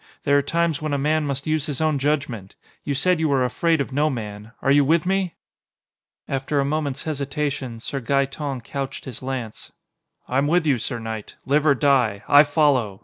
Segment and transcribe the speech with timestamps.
[0.23, 2.55] There are times when a man must use his own judgment!
[2.83, 4.51] You said you were afraid of no man.
[4.63, 5.35] Are you with me?"
[6.27, 9.71] After a moment's hesitation, Sir Gaeton couched his lance.
[10.27, 11.35] "I'm with you, sir knight!
[11.45, 12.99] Live or die, I follow!